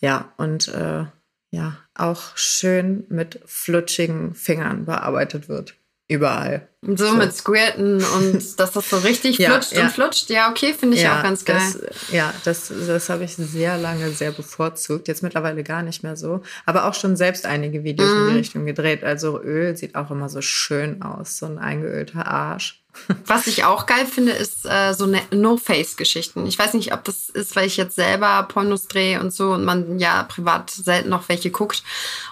[0.00, 1.04] Ja, und äh,
[1.50, 5.74] ja, auch schön mit flutschigen Fingern bearbeitet wird.
[6.08, 6.68] Überall.
[6.82, 9.82] So, so, mit Squirten und dass das so richtig ja, flutscht ja.
[9.82, 10.30] und flutscht.
[10.30, 11.58] Ja, okay, finde ich ja, auch ganz geil.
[11.58, 15.08] Das, ja, das, das habe ich sehr lange sehr bevorzugt.
[15.08, 16.42] Jetzt mittlerweile gar nicht mehr so.
[16.64, 18.16] Aber auch schon selbst einige Videos mhm.
[18.16, 18.36] in die mhm.
[18.36, 19.02] Richtung gedreht.
[19.02, 21.38] Also Öl sieht auch immer so schön aus.
[21.38, 22.84] So ein eingeölter Arsch.
[23.26, 26.46] Was ich auch geil finde, ist äh, so ne No-Face-Geschichten.
[26.46, 29.64] Ich weiß nicht, ob das ist, weil ich jetzt selber Pornos drehe und so und
[29.64, 31.82] man ja privat selten noch welche guckt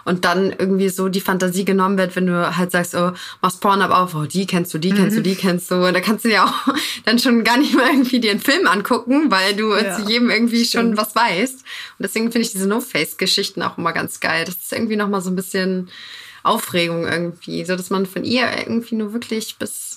[0.04, 3.82] und dann irgendwie so die Fantasie genommen wird, wenn du halt sagst, oh, machst Porn
[3.82, 4.96] auf, oh, die kennst du, die mhm.
[4.96, 5.86] kennst du, die kennst du.
[5.86, 6.74] Und da kannst du ja auch
[7.04, 10.30] dann schon gar nicht mehr irgendwie dir einen Film angucken, weil du ja, zu jedem
[10.30, 10.84] irgendwie stimmt.
[10.84, 11.60] schon was weißt.
[11.60, 14.44] Und deswegen finde ich diese No-Face-Geschichten auch immer ganz geil.
[14.44, 15.88] Das ist irgendwie nochmal so ein bisschen
[16.42, 19.93] Aufregung irgendwie, so dass man von ihr irgendwie nur wirklich bis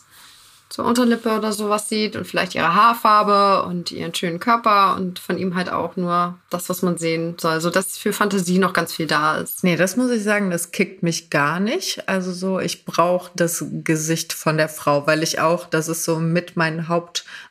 [0.69, 5.37] zur Unterlippe oder sowas sieht und vielleicht ihre Haarfarbe und ihren schönen Körper und von
[5.37, 7.51] ihm halt auch nur das, was man sehen soll.
[7.51, 9.63] Also dass für Fantasie noch ganz viel da ist.
[9.63, 12.07] Nee, das muss ich sagen, das kickt mich gar nicht.
[12.09, 16.19] Also so, ich brauche das Gesicht von der Frau, weil ich auch, das ist so
[16.19, 16.87] mit mein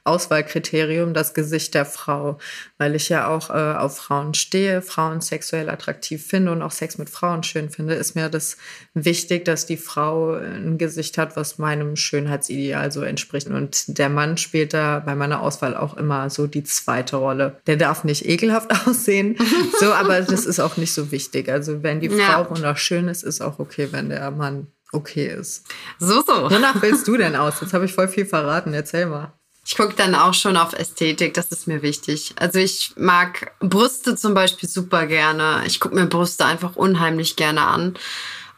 [0.07, 2.38] Hauptauswahlkriterium, das Gesicht der Frau,
[2.79, 6.99] weil ich ja auch äh, auf Frauen stehe, Frauen sexuell attraktiv finde und auch Sex
[6.99, 8.57] mit Frauen schön finde, ist mir das
[8.95, 13.49] wichtig, dass die Frau ein Gesicht hat, was meinem Schönheitsideal so entspricht.
[13.49, 17.61] Und der Mann spielt da bei meiner Auswahl auch immer so die zweite Rolle.
[17.66, 19.37] Der darf nicht ekelhaft aussehen,
[19.81, 21.49] so, aber das ist auch nicht so wichtig.
[21.49, 22.45] Also wenn die ja.
[22.45, 25.66] Frau wunderschön ist, ist auch okay, wenn der Mann okay ist.
[25.99, 26.51] So, so.
[26.51, 27.61] Wonach willst du denn aus?
[27.61, 28.73] Jetzt habe ich voll viel verraten.
[28.73, 29.33] Erzähl mal.
[29.66, 32.35] Ich gucke dann auch schon auf Ästhetik, das ist mir wichtig.
[32.38, 35.64] Also ich mag Brüste zum Beispiel super gerne.
[35.66, 37.94] Ich gucke mir Brüste einfach unheimlich gerne an.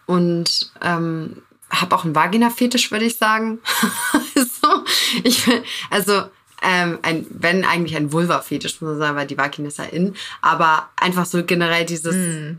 [0.05, 3.59] Und ähm, habe auch einen Vagina-Fetisch, würde ich sagen.
[4.35, 4.85] so,
[5.25, 5.47] ich,
[5.89, 6.25] also
[6.61, 10.15] ähm, ein, wenn eigentlich ein Vulva-Fetisch, muss man sagen, weil die Vagina ist ja in.
[10.43, 12.59] Aber einfach so generell dieses, mm.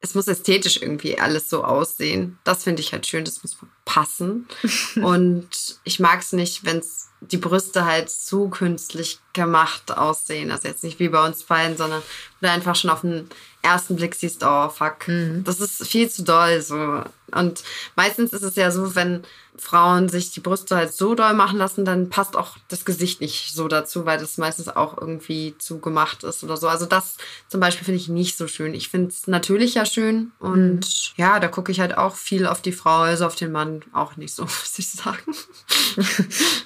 [0.00, 2.38] es muss ästhetisch irgendwie alles so aussehen.
[2.44, 4.48] Das finde ich halt schön, das muss passen.
[4.96, 5.50] Und
[5.84, 10.50] ich mag es nicht, wenn es die Brüste halt zu künstlich gemacht aussehen.
[10.50, 12.02] Also jetzt nicht wie bei uns beiden, sondern
[12.40, 13.28] du einfach schon auf den
[13.62, 15.44] ersten Blick siehst, oh fuck, mhm.
[15.44, 17.02] das ist viel zu doll so.
[17.32, 17.62] Und
[17.94, 19.22] meistens ist es ja so, wenn
[19.60, 23.52] Frauen sich die Brüste halt so doll machen lassen, dann passt auch das Gesicht nicht
[23.52, 26.66] so dazu, weil das meistens auch irgendwie zu gemacht ist oder so.
[26.66, 27.16] Also das
[27.48, 28.74] zum Beispiel finde ich nicht so schön.
[28.74, 30.82] Ich finde es natürlich ja schön und mhm.
[31.16, 34.16] ja, da gucke ich halt auch viel auf die Frau, also auf den Mann auch
[34.16, 35.34] nicht so, muss ich sagen.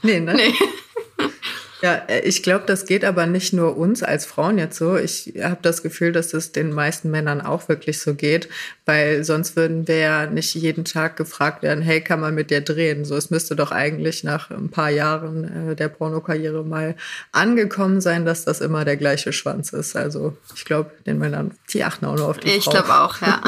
[0.03, 0.35] nee, ne?
[0.45, 0.55] Nee.
[1.85, 4.97] Ja, äh, ich glaube, das geht aber nicht nur uns als Frauen jetzt so.
[4.97, 8.49] Ich habe das Gefühl, dass es den meisten Männern auch wirklich so geht,
[8.87, 12.63] weil sonst würden wir ja nicht jeden Tag gefragt werden, hey, kann man mit dir
[12.63, 13.05] drehen?
[13.05, 16.97] So, es müsste doch eigentlich nach ein paar Jahren äh, der Pornokarriere mal
[17.33, 19.95] angekommen sein, dass das immer der gleiche Schwanz ist.
[19.95, 23.43] Also ich glaube, den Männern, die achten auch nur auf die Ich glaube auch, ja.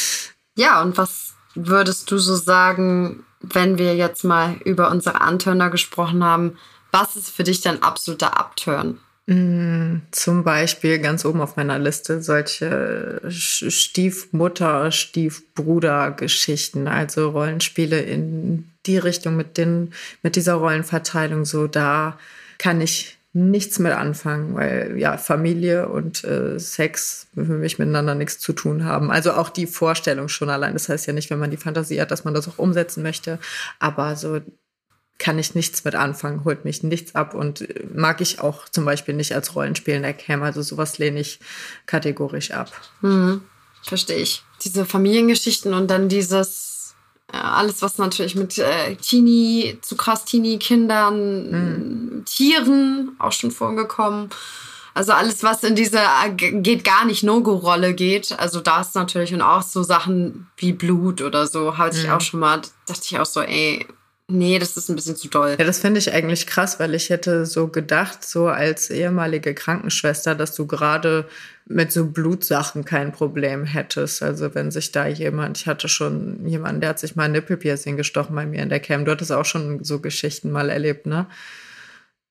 [0.56, 6.24] ja, und was würdest du so sagen, wenn wir jetzt mal über unsere Antörner gesprochen
[6.24, 6.58] haben,
[6.96, 8.98] was ist für dich dein absoluter Upturn?
[9.26, 18.98] Mm, zum Beispiel ganz oben auf meiner Liste solche Stiefmutter, Stiefbruder-Geschichten, also Rollenspiele in die
[18.98, 21.44] Richtung mit, den, mit dieser Rollenverteilung.
[21.44, 22.18] So, da
[22.58, 28.38] kann ich nichts mit anfangen, weil ja, Familie und äh, Sex für mich miteinander nichts
[28.38, 29.10] zu tun haben.
[29.10, 30.72] Also auch die Vorstellung schon allein.
[30.72, 33.38] Das heißt ja nicht, wenn man die Fantasie hat, dass man das auch umsetzen möchte.
[33.78, 34.40] Aber so
[35.18, 38.84] kann ich nichts mit anfangen, holt mich nichts ab und äh, mag ich auch zum
[38.84, 40.42] Beispiel nicht als Rollenspiel in der Cam.
[40.42, 41.40] Also sowas lehne ich
[41.86, 42.70] kategorisch ab.
[43.00, 43.42] Mhm.
[43.82, 44.42] Verstehe ich.
[44.62, 46.94] Diese Familiengeschichten und dann dieses
[47.32, 52.24] äh, alles, was natürlich mit äh, Teenie, zu krass Teenie-Kindern, mhm.
[52.24, 54.30] Tieren auch schon vorgekommen.
[54.94, 58.38] Also alles, was in diese äh, geht gar nicht No-Go-Rolle geht.
[58.38, 62.04] Also da ist natürlich und auch so Sachen wie Blut oder so, hatte mhm.
[62.04, 63.86] ich auch schon mal, dachte ich auch so, ey,
[64.28, 65.54] Nee, das ist ein bisschen zu doll.
[65.56, 70.34] Ja, das finde ich eigentlich krass, weil ich hätte so gedacht, so als ehemalige Krankenschwester,
[70.34, 71.28] dass du gerade
[71.66, 74.24] mit so Blutsachen kein Problem hättest.
[74.24, 78.34] Also wenn sich da jemand, ich hatte schon jemanden, der hat sich mal Nippelpiercing gestochen
[78.34, 79.04] bei mir in der Cam.
[79.04, 81.26] Du hattest auch schon so Geschichten mal erlebt, ne?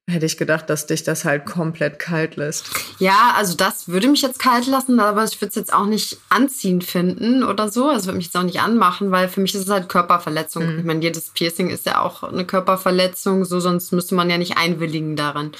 [0.08, 2.70] Hätte ich gedacht, dass dich das halt komplett kalt lässt.
[3.00, 6.20] Ja, also das würde mich jetzt kalt lassen, aber ich würde es jetzt auch nicht
[6.30, 7.90] anziehend finden oder so.
[7.90, 10.74] Also würde mich jetzt auch nicht anmachen, weil für mich ist es halt Körperverletzung.
[10.74, 10.80] Mhm.
[10.80, 14.58] Ich meine, jedes Piercing ist ja auch eine Körperverletzung, so sonst müsste man ja nicht
[14.58, 15.54] einwilligen daran.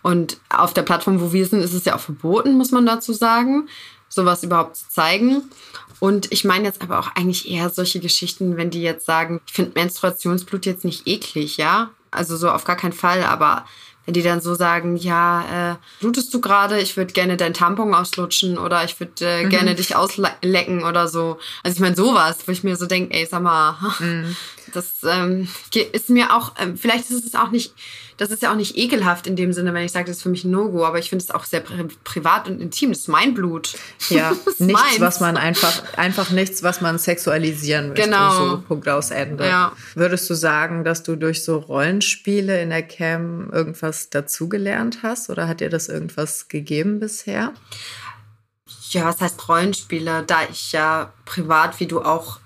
[0.00, 3.12] Und auf der Plattform, wo wir sind, ist es ja auch verboten, muss man dazu
[3.12, 3.68] sagen,
[4.08, 5.42] sowas überhaupt zu zeigen.
[5.98, 9.52] Und ich meine jetzt aber auch eigentlich eher solche Geschichten, wenn die jetzt sagen, ich
[9.52, 11.90] finde Menstruationsblut jetzt nicht eklig, ja?
[12.10, 13.66] Also so auf gar keinen Fall, aber
[14.10, 17.94] wenn die dann so sagen, ja, äh, blutest du gerade, ich würde gerne dein Tampon
[17.94, 19.50] auslutschen oder ich würde äh, mhm.
[19.50, 21.38] gerne dich auslecken oder so.
[21.62, 24.34] Also ich meine sowas, wo ich mir so denke, ey, sag mal, mhm.
[24.74, 25.46] das ähm,
[25.92, 27.72] ist mir auch, äh, vielleicht ist es auch nicht
[28.20, 30.28] das ist ja auch nicht ekelhaft in dem Sinne, wenn ich sage, das ist für
[30.28, 32.90] mich ein No-Go, aber ich finde es auch sehr pri privat und intim.
[32.90, 33.76] Das ist mein Blut.
[34.10, 35.00] Ja, nichts, meins.
[35.00, 38.04] was man einfach, einfach nichts, was man sexualisieren möchte.
[38.04, 38.32] Genau.
[38.36, 39.46] So, Punkt aus Ende.
[39.46, 39.72] Ja.
[39.94, 45.48] Würdest du sagen, dass du durch so Rollenspiele in der Cam irgendwas dazugelernt hast oder
[45.48, 47.54] hat dir das irgendwas gegeben bisher?
[48.90, 50.24] Ja, was heißt Rollenspiele?
[50.26, 52.38] Da ich ja privat, wie du auch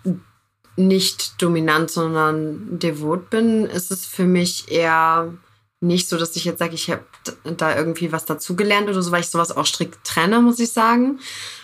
[0.77, 5.35] nicht dominant, sondern devot bin, ist es für mich eher
[5.85, 7.03] nicht so, dass ich jetzt sage, ich habe
[7.45, 11.21] da irgendwie was dazugelernt oder so, weil ich sowas auch strikt trenne, muss ich sagen.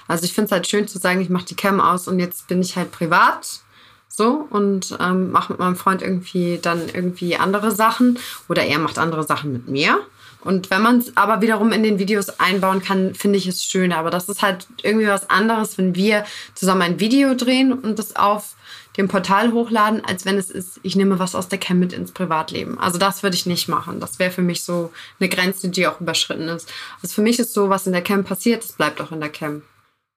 [0.07, 2.49] Also ich finde es halt schön zu sagen, ich mache die Cam aus und jetzt
[2.49, 3.61] bin ich halt privat
[4.09, 8.99] so und ähm, mache mit meinem Freund irgendwie dann irgendwie andere Sachen oder er macht
[8.99, 10.01] andere Sachen mit mir.
[10.43, 13.93] Und wenn man es aber wiederum in den Videos einbauen kann, finde ich es schön.
[13.93, 18.17] Aber das ist halt irgendwie was anderes, wenn wir zusammen ein Video drehen und das
[18.17, 18.55] auf
[19.01, 22.13] dem Portal hochladen, als wenn es ist, ich nehme was aus der Cam mit ins
[22.13, 22.79] Privatleben.
[22.79, 23.99] Also das würde ich nicht machen.
[23.99, 26.71] Das wäre für mich so eine Grenze, die auch überschritten ist.
[27.03, 29.31] Also für mich ist so, was in der Cam passiert, das bleibt auch in der
[29.31, 29.63] Cam.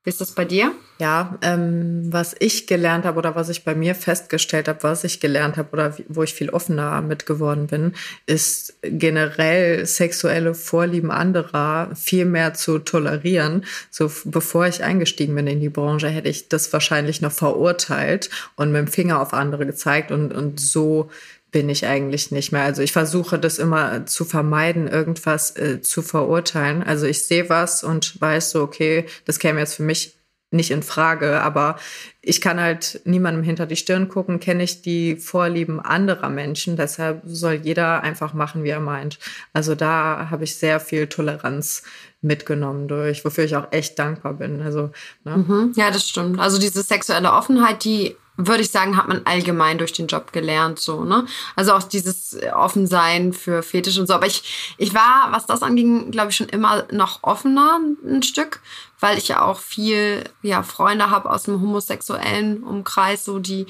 [0.03, 0.73] Wie ist das bei dir?
[0.99, 5.21] Ja, ähm, was ich gelernt habe oder was ich bei mir festgestellt habe, was ich
[5.21, 7.93] gelernt habe oder wo ich viel offener mit geworden bin,
[8.25, 13.63] ist generell sexuelle Vorlieben anderer viel mehr zu tolerieren.
[13.89, 18.73] So bevor ich eingestiegen bin in die Branche, hätte ich das wahrscheinlich noch verurteilt und
[18.73, 21.09] mit dem Finger auf andere gezeigt und, und so
[21.53, 22.63] bin ich eigentlich nicht mehr.
[22.63, 26.83] Also ich versuche das immer zu vermeiden, irgendwas äh, zu verurteilen.
[26.83, 30.17] Also ich sehe was und weiß so, okay, das käme jetzt für mich
[30.49, 31.77] nicht in Frage, aber
[32.21, 37.21] ich kann halt niemandem hinter die Stirn gucken, kenne ich die Vorlieben anderer Menschen, deshalb
[37.25, 39.19] soll jeder einfach machen, wie er meint.
[39.51, 41.83] Also da habe ich sehr viel Toleranz
[42.21, 44.61] mitgenommen durch, wofür ich auch echt dankbar bin.
[44.61, 44.91] Also
[45.23, 45.37] ne?
[45.37, 45.73] mhm.
[45.75, 46.39] ja, das stimmt.
[46.39, 50.79] Also diese sexuelle Offenheit, die würde ich sagen, hat man allgemein durch den Job gelernt,
[50.79, 51.25] so, ne?
[51.55, 54.13] Also auch dieses Offensein für Fetisch und so.
[54.13, 58.61] Aber ich, ich war, was das anging, glaube ich, schon immer noch offener ein Stück,
[58.99, 63.67] weil ich ja auch viel, ja, Freunde habe aus dem homosexuellen Umkreis, so, die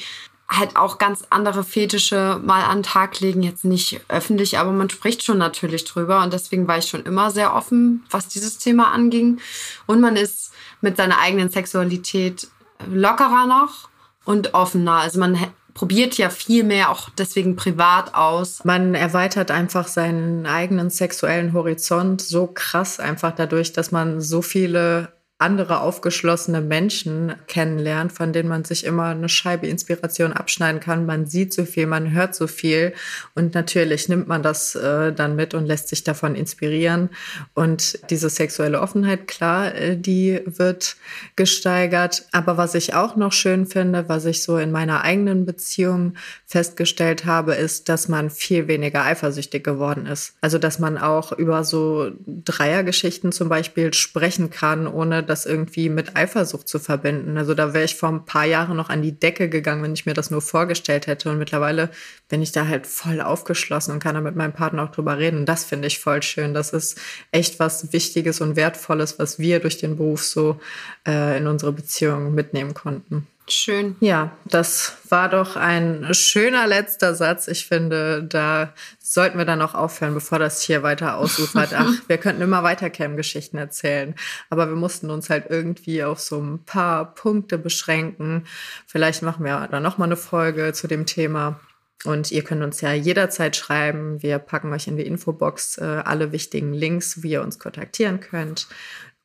[0.48, 3.44] halt auch ganz andere Fetische mal an den Tag legen.
[3.44, 6.22] Jetzt nicht öffentlich, aber man spricht schon natürlich drüber.
[6.22, 9.40] Und deswegen war ich schon immer sehr offen, was dieses Thema anging.
[9.88, 12.48] Und man ist mit seiner eigenen Sexualität
[12.88, 13.90] lockerer noch
[14.26, 14.96] und offener.
[14.96, 15.38] Also man
[15.74, 18.64] probiert ja viel mehr auch deswegen privat aus.
[18.64, 25.13] Man erweitert einfach seinen eigenen sexuellen Horizont so krass einfach dadurch, dass man so viele
[25.40, 31.06] andere aufgeschlossene Menschen kennenlernt, von denen man sich immer eine Scheibe Inspiration abschneiden kann.
[31.06, 32.94] Man sieht so viel, man hört so viel
[33.36, 37.10] und natürlich nimmt man das äh, dann mit und lässt sich davon inspirieren.
[37.54, 40.96] Und diese sexuelle Offenheit, klar, äh, die wird
[41.36, 42.26] gesteigert.
[42.32, 46.14] Aber was ich auch noch schön finde, was ich so in meiner eigenen Beziehung
[46.46, 50.36] festgestellt habe, ist, dass man viel weniger eifersüchtig geworden ist.
[50.40, 56.16] Also, dass man auch über so Dreiergeschichten zum Beispiel sprechen kann, ohne das irgendwie mit
[56.16, 57.38] Eifersucht zu verbinden.
[57.38, 60.06] Also, da wäre ich vor ein paar Jahren noch an die Decke gegangen, wenn ich
[60.06, 61.30] mir das nur vorgestellt hätte.
[61.30, 61.90] Und mittlerweile
[62.30, 65.46] bin ich da halt voll aufgeschlossen und kann da mit meinem Partner auch drüber reden.
[65.46, 66.54] Das finde ich voll schön.
[66.54, 67.00] Das ist
[67.32, 70.60] echt was Wichtiges und Wertvolles, was wir durch den Beruf so
[71.08, 73.28] äh, in unsere Beziehung mitnehmen konnten.
[73.50, 73.98] Schön.
[74.00, 77.50] Ja, das war doch ein schöner letzter Satz.
[77.50, 81.74] Ich finde, da sollten wir dann auch aufhören, bevor das hier weiter ausufert.
[81.78, 84.16] Ach, wir könnten immer weiter Cam-Geschichten erzählen.
[84.50, 88.48] Aber wir mussten uns halt irgendwie auf so ein paar Punkte beschränken.
[88.88, 91.60] Vielleicht machen wir dann nochmal eine Folge zu dem Thema.
[92.06, 94.24] Und ihr könnt uns ja jederzeit schreiben.
[94.24, 98.68] Wir packen euch in die Infobox äh, alle wichtigen Links, wie ihr uns kontaktieren könnt.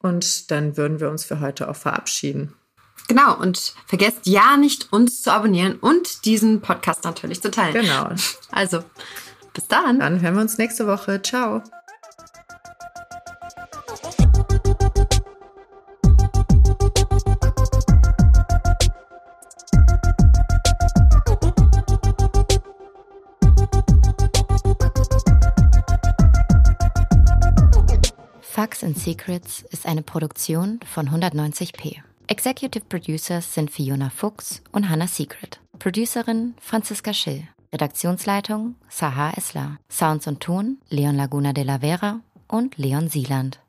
[0.00, 2.54] Und dann würden wir uns für heute auch verabschieden.
[3.08, 7.72] Genau, und vergesst ja nicht, uns zu abonnieren und diesen Podcast natürlich zu teilen.
[7.72, 8.10] Genau.
[8.50, 8.84] Also,
[9.54, 10.00] bis dann.
[10.00, 11.20] Dann hören wir uns nächste Woche.
[11.22, 11.62] Ciao.
[28.40, 32.02] Facts and Secrets ist eine Produktion von 190p.
[32.30, 35.60] Executive Producers sind Fiona Fuchs und Hannah Secret.
[35.78, 37.48] Producerin Franziska Schill.
[37.72, 39.78] Redaktionsleitung Sahar Esler.
[39.90, 43.60] Sounds und Ton Leon Laguna de la Vera und Leon Sieland.